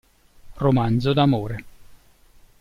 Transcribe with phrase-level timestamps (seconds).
[0.57, 1.61] Romanzo d'amore